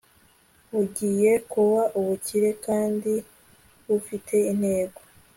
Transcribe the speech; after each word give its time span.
bugiye 0.71 1.31
kuba 1.51 1.81
ubukire 1.99 2.49
kandi 2.65 3.13
bufite 3.87 4.35
intego 4.51 4.99